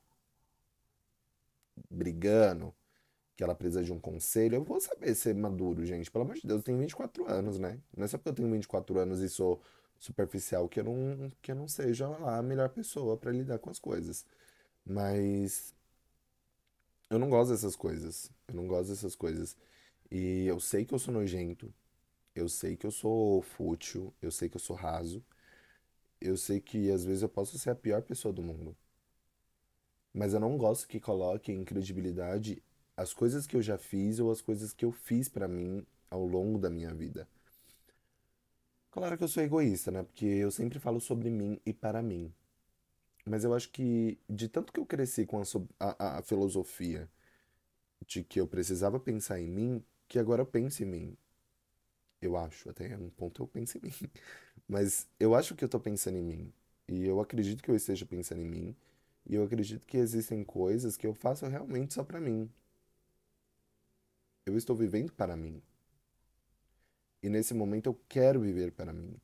[1.90, 2.74] brigando,
[3.36, 6.12] que ela precisa de um conselho, eu vou saber ser maduro, gente.
[6.12, 7.80] Pelo amor de Deus, eu tenho 24 anos, né?
[7.96, 9.62] Não é só porque eu tenho 24 anos e sou
[10.00, 13.80] superficial que eu não, que eu não seja a melhor pessoa pra lidar com as
[13.80, 14.26] coisas.
[14.86, 15.74] Mas
[17.10, 18.32] eu não gosto dessas coisas.
[18.48, 19.56] Eu não gosto dessas coisas.
[20.12, 21.74] E eu sei que eu sou nojento.
[22.40, 24.14] Eu sei que eu sou fútil.
[24.22, 25.22] Eu sei que eu sou raso.
[26.22, 28.76] Eu sei que às vezes eu posso ser a pior pessoa do mundo.
[30.14, 32.64] Mas eu não gosto que coloquem em credibilidade
[32.96, 36.26] as coisas que eu já fiz ou as coisas que eu fiz pra mim ao
[36.26, 37.28] longo da minha vida.
[38.90, 40.04] Claro que eu sou egoísta, né?
[40.04, 42.34] Porque eu sempre falo sobre mim e para mim.
[43.26, 45.46] Mas eu acho que de tanto que eu cresci com a,
[45.80, 47.10] a, a filosofia
[48.08, 51.18] de que eu precisava pensar em mim, que agora eu penso em mim.
[52.22, 53.94] Eu acho, até um ponto eu penso em mim.
[54.68, 56.54] Mas eu acho que eu tô pensando em mim.
[56.88, 58.76] E eu acredito que eu esteja pensando em mim.
[59.26, 62.50] E eu acredito que existem coisas que eu faço realmente só pra mim.
[64.46, 65.62] Eu estou vivendo para mim.
[67.22, 69.16] E nesse momento eu quero viver para mim.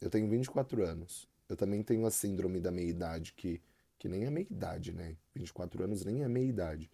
[0.00, 1.28] Eu tenho 24 anos.
[1.48, 3.60] Eu também tenho a síndrome da meia-idade, que,
[3.98, 5.16] que nem é meia-idade, né?
[5.34, 6.90] 24 anos nem é meia-idade.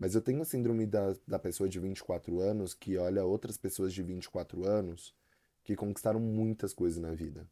[0.00, 3.92] Mas eu tenho a síndrome da, da pessoa de 24 anos que olha outras pessoas
[3.92, 5.14] de 24 anos
[5.62, 7.46] que conquistaram muitas coisas na vida,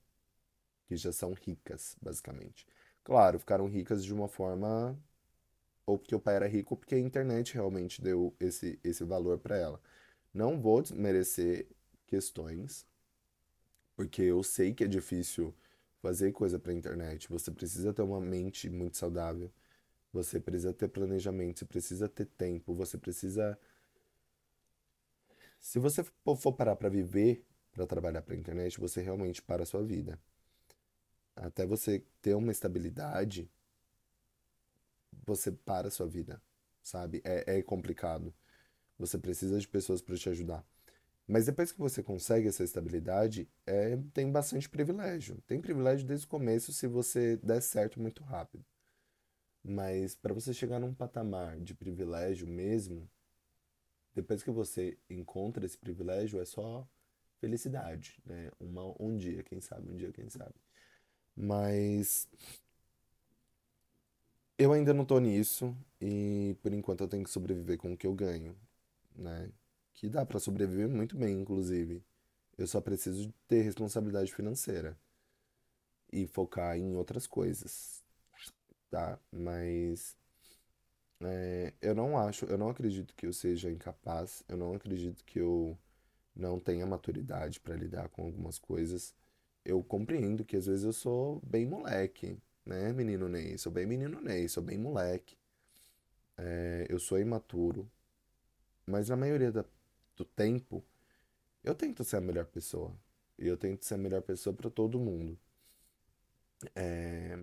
[0.86, 2.66] que já são ricas, basicamente.
[3.04, 4.98] Claro, ficaram ricas de uma forma,
[5.84, 9.38] ou porque o pai era rico, ou porque a internet realmente deu esse, esse valor
[9.38, 9.78] para ela.
[10.32, 11.68] Não vou desmerecer
[12.06, 12.86] questões,
[13.94, 15.54] porque eu sei que é difícil
[16.00, 17.28] fazer coisa pra internet.
[17.28, 19.52] Você precisa ter uma mente muito saudável.
[20.12, 23.58] Você precisa ter planejamento, você precisa ter tempo, você precisa.
[25.60, 29.82] Se você for parar pra viver, pra trabalhar pra internet, você realmente para a sua
[29.82, 30.18] vida.
[31.36, 33.48] Até você ter uma estabilidade,
[35.26, 36.42] você para a sua vida,
[36.82, 37.20] sabe?
[37.24, 38.34] É, é complicado.
[38.98, 40.64] Você precisa de pessoas pra te ajudar.
[41.26, 45.40] Mas depois que você consegue essa estabilidade, é, tem bastante privilégio.
[45.46, 48.64] Tem privilégio desde o começo se você der certo muito rápido.
[49.62, 53.08] Mas para você chegar num patamar de privilégio mesmo,
[54.14, 56.88] depois que você encontra esse privilégio, é só
[57.40, 58.50] felicidade, né?
[58.58, 60.54] Uma, um dia, quem sabe, um dia, quem sabe.
[61.36, 62.28] Mas
[64.58, 68.06] eu ainda não tô nisso e por enquanto eu tenho que sobreviver com o que
[68.06, 68.56] eu ganho,
[69.14, 69.50] né?
[69.94, 72.02] Que dá pra sobreviver muito bem, inclusive.
[72.56, 74.98] Eu só preciso ter responsabilidade financeira
[76.12, 77.97] e focar em outras coisas,
[78.90, 79.18] tá?
[79.32, 80.16] Mas
[81.20, 85.38] é, eu não acho, eu não acredito que eu seja incapaz, eu não acredito que
[85.40, 85.76] eu
[86.36, 89.14] não tenha maturidade pra lidar com algumas coisas.
[89.64, 93.58] Eu compreendo que às vezes eu sou bem moleque, né, menino Ney?
[93.58, 95.36] Sou bem menino Ney, sou bem moleque.
[96.36, 97.90] É, eu sou imaturo,
[98.86, 99.64] mas na maioria da-
[100.16, 100.84] do tempo
[101.64, 102.94] eu tento ser a melhor pessoa.
[103.38, 105.38] E eu tento ser a melhor pessoa pra todo mundo.
[106.74, 107.38] É,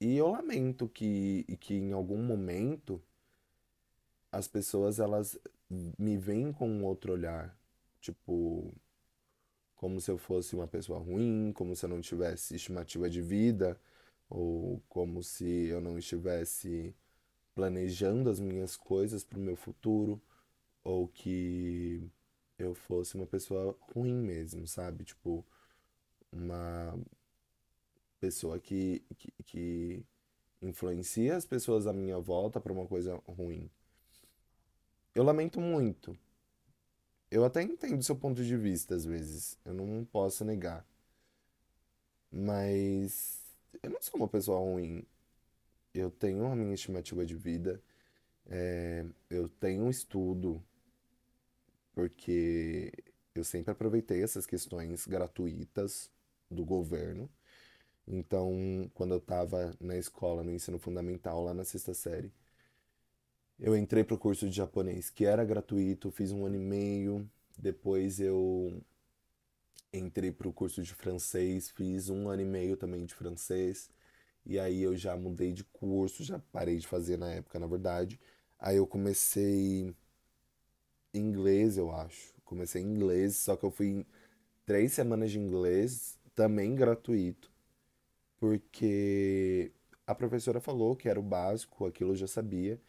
[0.00, 3.02] E eu lamento que, que em algum momento
[4.30, 5.38] as pessoas elas
[5.98, 7.56] me veem com um outro olhar,
[8.00, 8.72] tipo,
[9.76, 13.80] como se eu fosse uma pessoa ruim, como se eu não tivesse estimativa de vida,
[14.30, 16.94] ou como se eu não estivesse
[17.54, 20.20] planejando as minhas coisas para o meu futuro,
[20.84, 22.02] ou que
[22.58, 25.04] eu fosse uma pessoa ruim mesmo, sabe?
[25.04, 25.44] Tipo,
[26.32, 26.98] uma
[28.20, 30.06] pessoa que, que, que
[30.62, 33.70] influencia as pessoas à minha volta para uma coisa ruim.
[35.14, 36.16] Eu lamento muito.
[37.30, 40.86] Eu até entendo seu ponto de vista às vezes, eu não posso negar,
[42.30, 43.42] mas
[43.82, 45.04] eu não sou uma pessoa ruim.
[45.94, 47.82] Eu tenho a minha estimativa de vida,
[48.46, 50.62] é, eu tenho um estudo,
[51.92, 52.92] porque
[53.34, 56.10] eu sempre aproveitei essas questões gratuitas
[56.50, 57.28] do governo.
[58.10, 62.32] Então, quando eu estava na escola, no ensino fundamental, lá na sexta série,
[63.58, 67.28] eu entrei pro curso de japonês, que era gratuito, fiz um ano e meio.
[67.58, 68.80] Depois eu
[69.92, 73.90] entrei pro curso de francês, fiz um ano e meio também de francês.
[74.46, 78.18] E aí eu já mudei de curso, já parei de fazer na época, na verdade.
[78.58, 79.94] Aí eu comecei
[81.12, 82.32] inglês, eu acho.
[82.44, 84.06] Comecei inglês, só que eu fui
[84.64, 87.50] três semanas de inglês, também gratuito,
[88.38, 89.72] porque
[90.06, 92.80] a professora falou que era o básico, aquilo eu já sabia.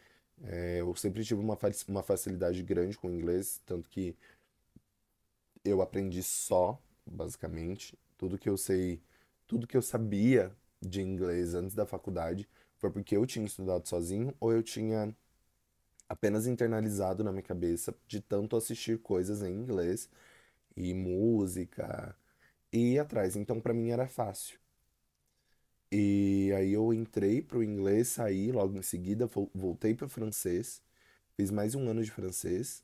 [0.44, 1.58] É, eu sempre tive uma,
[1.88, 4.16] uma facilidade grande com inglês, tanto que
[5.64, 7.98] eu aprendi só, basicamente.
[8.18, 9.02] Tudo que eu sei,
[9.48, 14.34] tudo que eu sabia de inglês antes da faculdade foi porque eu tinha estudado sozinho
[14.40, 15.14] ou eu tinha
[16.08, 20.10] apenas internalizado na minha cabeça de tanto assistir coisas em inglês
[20.76, 22.16] e música
[22.72, 23.36] e ir atrás.
[23.36, 24.60] Então, pra mim era fácil.
[25.92, 30.82] E aí eu entrei pro inglês, saí logo em seguida, vol- voltei pro francês,
[31.36, 32.84] fiz mais um ano de francês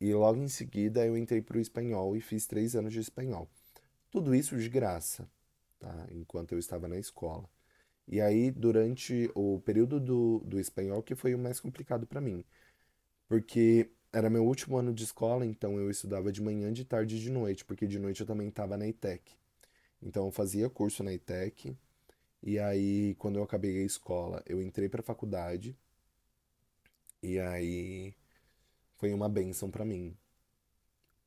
[0.00, 3.48] e logo em seguida eu entrei pro espanhol e fiz três anos de espanhol.
[4.10, 5.28] Tudo isso de graça,
[5.80, 6.08] tá?
[6.12, 7.48] Enquanto eu estava na escola.
[8.08, 12.44] E aí, durante o período do, do espanhol, que foi o mais complicado para mim,
[13.28, 17.20] porque era meu último ano de escola, então eu estudava de manhã, de tarde e
[17.20, 19.32] de noite, porque de noite eu também estava na ETEC.
[20.02, 21.76] Então eu fazia curso na ETEC,
[22.46, 25.76] e aí quando eu acabei a escola, eu entrei para faculdade,
[27.22, 28.14] e aí
[28.98, 30.16] foi uma bênção para mim,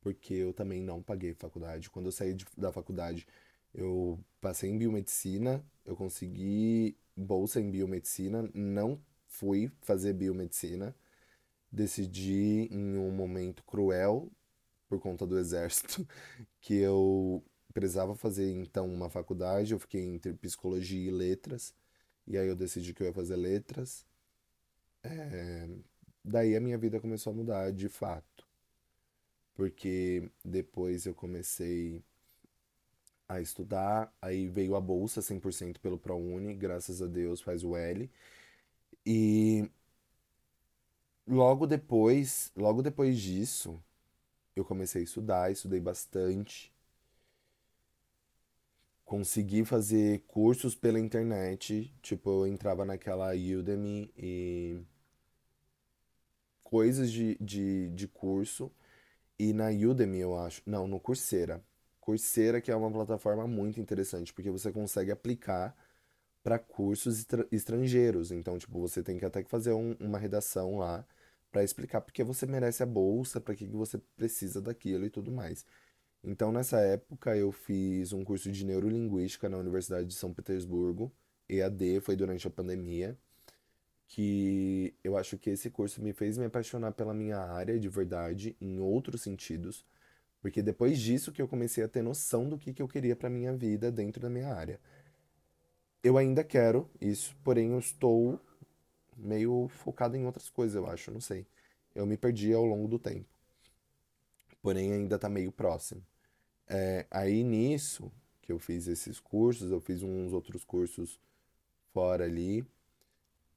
[0.00, 1.90] porque eu também não paguei faculdade.
[1.90, 3.26] Quando eu saí de- da faculdade,
[3.74, 10.94] eu passei em biomedicina, eu consegui bolsa em biomedicina, não fui fazer biomedicina,
[11.72, 14.30] decidi em um momento cruel
[14.88, 16.06] por conta do exército
[16.60, 21.74] que eu precisava fazer então uma faculdade, eu fiquei entre psicologia e letras,
[22.26, 24.04] e aí eu decidi que eu ia fazer letras.
[26.24, 28.46] Daí a minha vida começou a mudar de fato,
[29.54, 32.02] porque depois eu comecei
[33.28, 38.10] a estudar, aí veio a bolsa 100% pelo ProUni, graças a Deus faz o L.
[39.06, 39.70] E
[41.26, 43.80] logo depois, logo depois disso,
[44.56, 46.72] eu comecei a estudar, estudei bastante,
[49.10, 54.80] consegui fazer cursos pela internet, tipo, eu entrava naquela Udemy e
[56.62, 58.70] coisas de, de, de curso,
[59.38, 61.62] e na Udemy, eu acho, não, no Coursera.
[62.00, 65.76] Coursera que é uma plataforma muito interessante, porque você consegue aplicar
[66.42, 68.32] para cursos estra- estrangeiros.
[68.32, 71.06] Então, tipo, você tem que até que fazer um- uma redação lá
[71.52, 75.32] para explicar porque você merece a bolsa, para que que você precisa daquilo e tudo
[75.32, 75.64] mais.
[76.22, 81.10] Então, nessa época, eu fiz um curso de neurolinguística na Universidade de São Petersburgo,
[81.48, 83.16] EAD, foi durante a pandemia,
[84.06, 88.56] que eu acho que esse curso me fez me apaixonar pela minha área de verdade,
[88.60, 89.84] em outros sentidos,
[90.42, 93.30] porque depois disso que eu comecei a ter noção do que que eu queria para
[93.30, 94.80] minha vida dentro da minha área.
[96.02, 98.40] Eu ainda quero isso, porém eu estou
[99.16, 101.46] meio focado em outras coisas, eu acho, não sei.
[101.94, 103.28] Eu me perdi ao longo do tempo,
[104.62, 106.02] porém ainda tá meio próximo.
[106.68, 111.20] É, aí nisso que eu fiz esses cursos, eu fiz uns outros cursos
[111.92, 112.66] fora ali,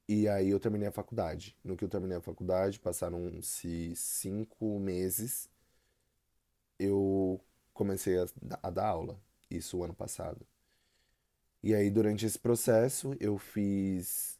[0.07, 1.55] e aí eu terminei a faculdade.
[1.63, 5.49] No que eu terminei a faculdade, passaram-se cinco meses,
[6.79, 7.39] eu
[7.73, 8.25] comecei a,
[8.61, 10.45] a dar aula, isso ano passado.
[11.61, 14.37] E aí durante esse processo eu fiz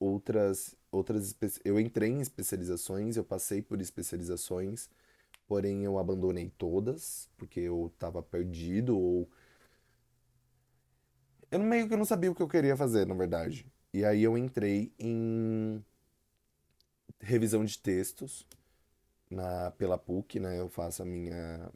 [0.00, 1.34] outras outras
[1.64, 4.90] eu entrei em especializações, eu passei por especializações,
[5.52, 9.28] porém eu abandonei todas porque eu estava perdido ou
[11.50, 13.66] eu meio que não sabia o que eu queria fazer, na verdade.
[13.92, 15.84] E aí eu entrei em
[17.20, 18.46] revisão de textos
[19.30, 20.58] na pela PUC, né?
[20.58, 21.70] Eu faço a minha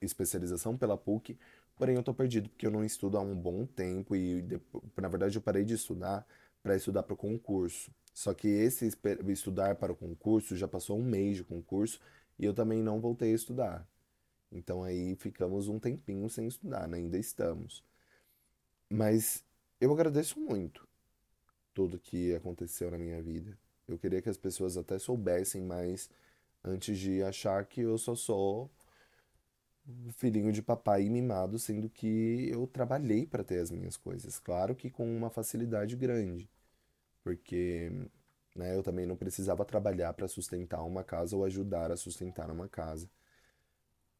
[0.00, 1.38] especialização pela PUC,
[1.76, 4.42] porém eu tô perdido porque eu não estudo há um bom tempo e
[4.96, 6.26] na verdade eu parei de estudar
[6.62, 7.92] para estudar para o concurso.
[8.14, 8.90] Só que esse
[9.28, 12.00] estudar para o concurso já passou um mês de concurso
[12.38, 13.88] e eu também não voltei a estudar.
[14.50, 16.98] Então aí ficamos um tempinho sem estudar, né?
[16.98, 17.84] Ainda estamos.
[18.90, 19.44] Mas
[19.80, 20.86] eu agradeço muito
[21.72, 23.58] tudo que aconteceu na minha vida.
[23.88, 26.10] Eu queria que as pessoas até soubessem mais
[26.62, 28.70] antes de achar que eu só sou
[30.12, 34.38] filhinho de papai mimado, sendo que eu trabalhei para ter as minhas coisas.
[34.38, 36.48] Claro que com uma facilidade grande,
[37.22, 37.90] porque,
[38.54, 42.68] né, eu também não precisava trabalhar para sustentar uma casa ou ajudar a sustentar uma
[42.68, 43.08] casa.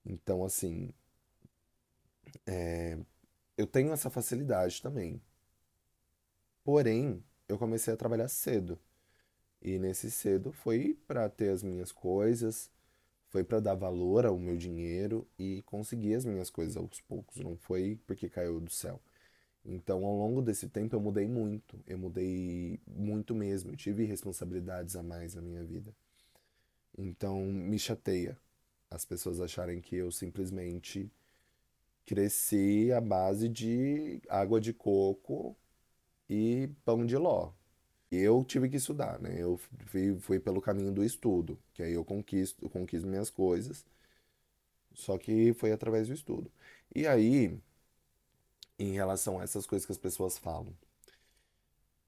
[0.05, 0.93] Então, assim,
[3.57, 5.21] eu tenho essa facilidade também.
[6.65, 8.79] Porém, eu comecei a trabalhar cedo.
[9.63, 12.71] E nesse cedo foi para ter as minhas coisas,
[13.31, 17.57] foi para dar valor ao meu dinheiro e conseguir as minhas coisas aos poucos, não
[17.59, 19.01] foi porque caiu do céu.
[19.65, 24.97] Então, ao longo desse tempo, eu mudei muito, eu mudei muito mesmo, eu tive responsabilidades
[24.97, 25.95] a mais na minha vida.
[26.97, 28.39] Então, me chateia
[28.91, 31.11] as pessoas acharem que eu simplesmente
[32.07, 35.57] cresci à base de água de coco
[36.31, 37.53] e pão de ló.
[38.13, 39.37] eu tive que estudar, né?
[39.43, 43.87] Eu fui, fui pelo caminho do estudo, que aí eu conquisto, eu conquisto minhas coisas,
[44.95, 46.51] só que foi através do estudo.
[46.95, 47.59] E aí,
[48.85, 50.75] em relação a essas coisas que as pessoas falam,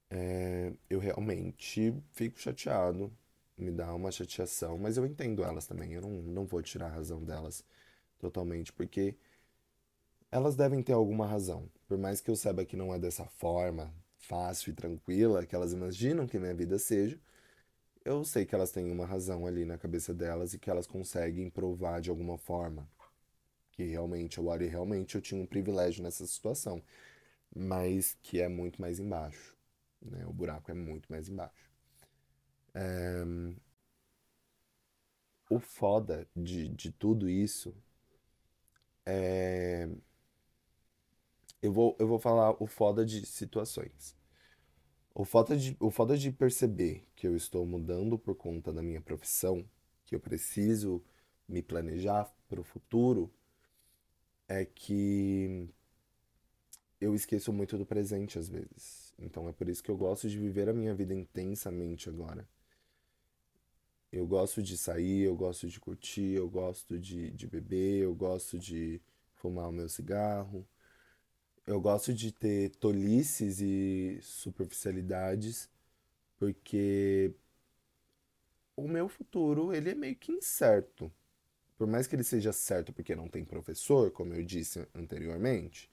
[0.09, 3.11] é, eu realmente fico chateado,
[3.57, 6.89] me dá uma chateação, mas eu entendo elas também, eu não, não vou tirar a
[6.89, 7.63] razão delas
[8.19, 9.15] totalmente, porque
[10.31, 11.69] elas devem ter alguma razão.
[11.87, 15.73] Por mais que eu saiba que não é dessa forma, fácil e tranquila, que elas
[15.73, 17.19] imaginam que minha vida seja,
[18.03, 21.49] eu sei que elas têm uma razão ali na cabeça delas e que elas conseguem
[21.49, 22.87] provar de alguma forma
[23.75, 26.81] que realmente eu olho e realmente eu tinha um privilégio nessa situação,
[27.55, 29.55] mas que é muito mais embaixo,
[30.01, 30.25] né?
[30.27, 31.69] O buraco é muito mais embaixo.
[32.73, 33.23] É...
[35.49, 37.73] O foda de, de tudo isso
[39.05, 39.87] é
[41.61, 44.15] eu vou, eu vou falar o foda de situações.
[45.15, 49.01] O foda de, o foda de perceber que eu estou mudando por conta da minha
[49.01, 49.65] profissão,
[50.05, 51.03] que eu preciso
[51.47, 53.31] me planejar para o futuro,
[54.47, 55.69] é que
[56.99, 59.13] eu esqueço muito do presente às vezes.
[59.19, 62.47] Então é por isso que eu gosto de viver a minha vida intensamente agora.
[64.11, 68.57] Eu gosto de sair, eu gosto de curtir, eu gosto de, de beber, eu gosto
[68.57, 69.01] de
[69.33, 70.65] fumar o meu cigarro,
[71.67, 75.69] eu gosto de ter tolices e superficialidades,
[76.37, 77.33] porque
[78.75, 81.11] o meu futuro, ele é meio que incerto.
[81.77, 85.89] Por mais que ele seja certo porque não tem professor, como eu disse anteriormente,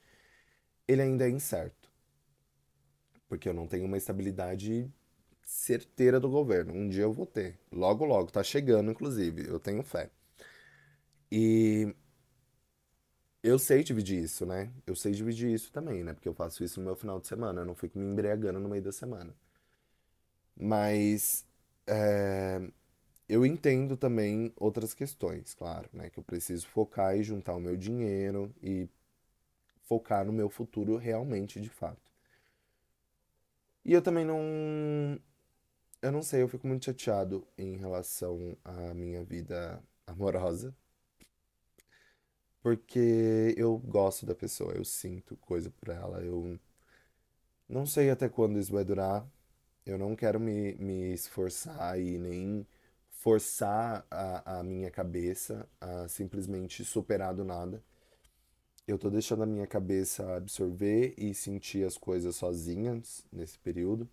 [0.88, 1.90] ele ainda é incerto.
[3.28, 4.88] Porque eu não tenho uma estabilidade
[5.44, 6.72] certeira do governo.
[6.74, 7.58] Um dia eu vou ter.
[7.72, 8.30] Logo, logo.
[8.30, 9.46] Tá chegando, inclusive.
[9.48, 10.10] Eu tenho fé.
[11.30, 11.94] E
[13.42, 14.72] eu sei dividir isso, né?
[14.86, 16.12] Eu sei dividir isso também, né?
[16.12, 17.60] Porque eu faço isso no meu final de semana.
[17.60, 19.34] Eu não fico me embriagando no meio da semana.
[20.56, 21.44] Mas
[21.86, 22.60] é,
[23.32, 26.10] eu entendo também outras questões, claro, né?
[26.10, 28.86] Que eu preciso focar e juntar o meu dinheiro e
[29.84, 32.12] focar no meu futuro realmente, de fato.
[33.84, 34.38] E eu também não.
[36.02, 40.74] Eu não sei, eu fico muito chateado em relação à minha vida amorosa.
[42.62, 46.60] Porque eu gosto da pessoa, eu sinto coisa por ela, eu
[47.68, 49.26] não sei até quando isso vai durar.
[49.86, 52.66] Eu não quero me, me esforçar e nem
[53.22, 57.80] forçar a, a minha cabeça a simplesmente superar do nada.
[58.86, 64.08] Eu tô deixando a minha cabeça absorver e sentir as coisas sozinhas nesse período.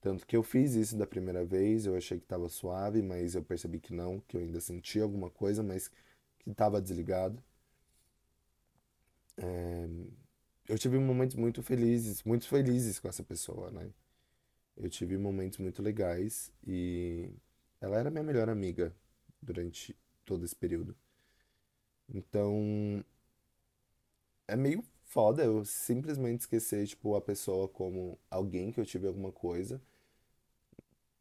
[0.00, 3.42] Tanto que eu fiz isso da primeira vez, eu achei que estava suave, mas eu
[3.44, 5.88] percebi que não, que eu ainda sentia alguma coisa, mas
[6.40, 7.42] que estava desligado.
[9.36, 9.88] É,
[10.68, 13.90] eu tive momentos muito felizes, muito felizes com essa pessoa, né?
[14.76, 17.30] Eu tive momentos muito legais e
[17.80, 18.94] ela era minha melhor amiga
[19.42, 20.96] durante todo esse período.
[22.12, 23.04] Então,
[24.46, 29.32] é meio foda eu simplesmente esquecer, tipo, a pessoa como alguém que eu tive alguma
[29.32, 29.80] coisa.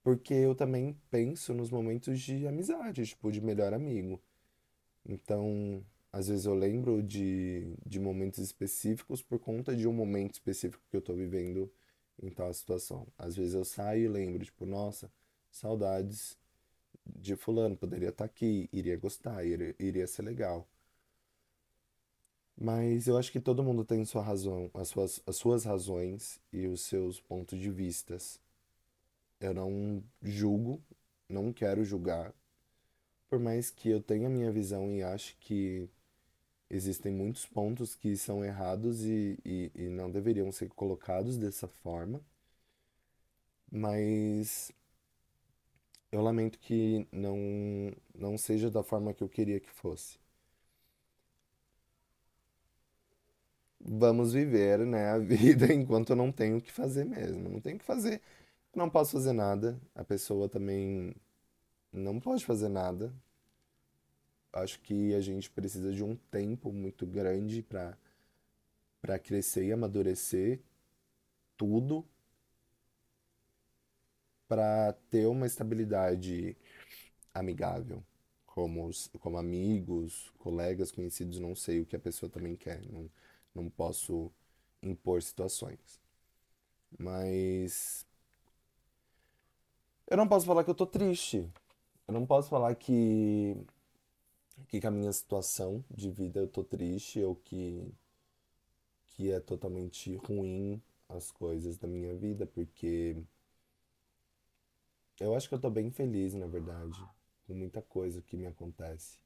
[0.03, 4.21] Porque eu também penso nos momentos de amizade, tipo, de melhor amigo.
[5.05, 10.83] Então, às vezes eu lembro de, de momentos específicos por conta de um momento específico
[10.91, 11.71] que eu tô vivendo
[12.21, 13.07] em tal situação.
[13.17, 15.11] Às vezes eu saio e lembro, tipo, nossa,
[15.51, 16.38] saudades
[17.15, 20.67] de fulano, poderia estar tá aqui, iria gostar, iria, iria ser legal.
[22.61, 26.67] Mas eu acho que todo mundo tem sua razão, as suas, as suas razões e
[26.67, 28.39] os seus pontos de vistas.
[29.39, 30.81] Eu não julgo,
[31.29, 32.33] não quero julgar,
[33.29, 35.89] por mais que eu tenha minha visão e ache que
[36.69, 42.21] existem muitos pontos que são errados e, e, e não deveriam ser colocados dessa forma,
[43.71, 44.71] mas
[46.11, 47.37] eu lamento que não,
[48.15, 50.19] não seja da forma que eu queria que fosse.
[53.81, 57.49] Vamos viver, né, a vida enquanto eu não tenho o que fazer mesmo.
[57.49, 58.21] Não tenho o que fazer.
[58.75, 59.79] não posso fazer nada.
[59.95, 61.15] A pessoa também
[61.93, 63.13] não pode fazer nada
[64.53, 67.97] acho que a gente precisa de um tempo muito grande para
[69.01, 70.59] para crescer e amadurecer
[71.55, 72.05] tudo
[74.49, 76.57] para ter uma estabilidade
[77.33, 78.03] amigável,
[78.47, 78.89] como,
[79.21, 83.09] como amigos, colegas, conhecidos, não sei o que a pessoa também quer, não,
[83.55, 84.31] não posso
[84.83, 86.01] impor situações.
[86.97, 88.05] Mas
[90.07, 91.47] eu não posso falar que eu tô triste.
[92.07, 93.55] Eu não posso falar que
[94.69, 97.93] que com a minha situação de vida eu tô triste ou que,
[99.07, 103.17] que é totalmente ruim as coisas da minha vida, porque
[105.19, 106.99] Eu acho que eu tô bem feliz, na verdade,
[107.45, 109.19] com muita coisa que me acontece.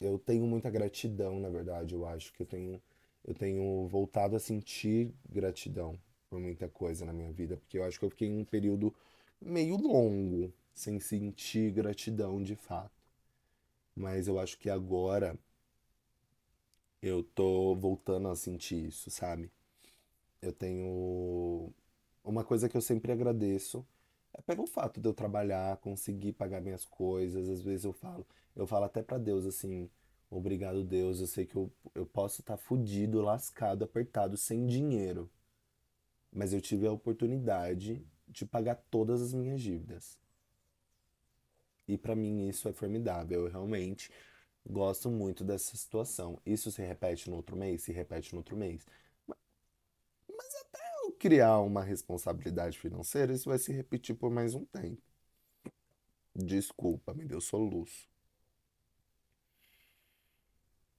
[0.00, 2.80] Eu tenho muita gratidão, na verdade, eu acho que eu tenho,
[3.24, 7.98] eu tenho voltado a sentir gratidão por muita coisa na minha vida, porque eu acho
[7.98, 8.94] que eu fiquei em um período
[9.40, 12.92] meio longo sem sentir gratidão de fato.
[13.94, 15.38] Mas eu acho que agora
[17.02, 19.50] eu tô voltando a sentir isso, sabe?
[20.42, 21.72] Eu tenho
[22.28, 23.86] uma coisa que eu sempre agradeço
[24.34, 27.48] é pelo fato de eu trabalhar, conseguir pagar minhas coisas.
[27.48, 29.90] Às vezes eu falo, eu falo até pra Deus assim,
[30.30, 35.30] obrigado Deus, eu sei que eu, eu posso estar fudido, lascado, apertado, sem dinheiro,
[36.32, 40.18] mas eu tive a oportunidade de pagar todas as minhas dívidas.
[41.86, 43.46] E pra mim isso é formidável.
[43.46, 44.10] Eu realmente
[44.68, 46.38] gosto muito dessa situação.
[46.44, 48.86] Isso se repete no outro mês, se repete no outro mês.
[51.08, 55.00] Eu criar uma responsabilidade financeira, isso vai se repetir por mais um tempo.
[56.34, 58.08] Desculpa, me deu soluço.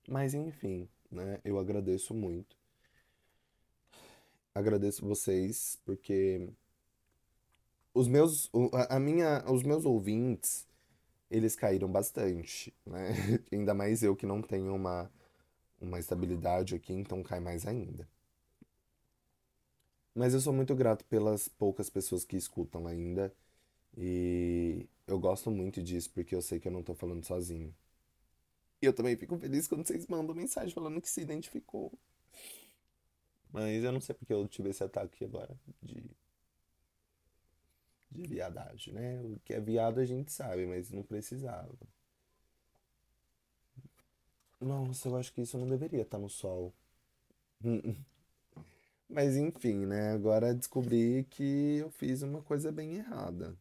[0.10, 1.40] Mas enfim, né?
[1.46, 2.58] Eu agradeço muito.
[4.54, 6.50] Agradeço vocês porque
[7.94, 8.50] os meus,
[8.90, 10.68] a minha, os meus ouvintes,
[11.32, 13.10] eles caíram bastante, né?
[13.52, 15.12] Ainda mais eu que não tenho uma,
[15.82, 18.08] uma estabilidade aqui, então cai mais ainda.
[20.20, 23.34] Mas eu sou muito grato pelas poucas pessoas que escutam ainda
[23.98, 27.74] e eu gosto muito disso porque eu sei que eu não tô falando sozinho.
[28.82, 31.94] E eu também fico feliz quando vocês mandam mensagem falando que se identificou.
[33.50, 36.04] Mas eu não sei porque eu tive esse ataque agora de,
[38.12, 39.22] de viadagem, né?
[39.22, 41.78] O que é viado a gente sabe, mas não precisava.
[44.60, 46.74] Nossa, eu acho que isso não deveria estar no sol.
[49.10, 50.12] Mas enfim, né?
[50.12, 53.58] Agora descobri que eu fiz uma coisa bem errada.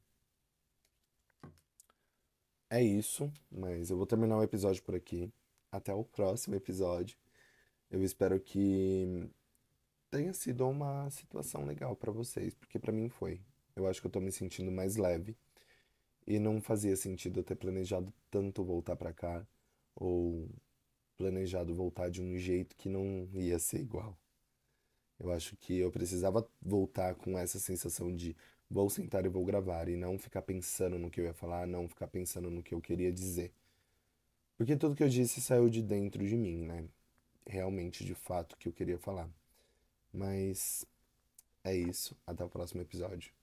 [2.71, 5.33] É isso, mas eu vou terminar o episódio por aqui.
[5.73, 7.17] Até o próximo episódio.
[7.91, 9.29] Eu espero que
[10.11, 13.41] tenha sido uma situação legal pra vocês, porque pra mim foi.
[13.77, 15.37] Eu acho que eu tô me sentindo mais leve
[16.27, 19.47] e não fazia sentido eu ter planejado tanto voltar pra cá
[19.95, 20.49] ou
[21.17, 24.19] planejado voltar de um jeito que não ia ser igual.
[25.19, 28.37] Eu acho que eu precisava voltar com essa sensação de
[28.71, 31.89] vou sentar e vou gravar e não ficar pensando no que eu ia falar, não
[31.89, 33.53] ficar pensando no que eu queria dizer.
[34.57, 36.85] Porque tudo que eu disse saiu de dentro de mim, né?
[37.47, 39.29] Realmente, de fato, o que eu queria falar.
[40.13, 40.87] Mas
[41.65, 42.17] é isso.
[42.27, 43.38] Até o próximo episódio.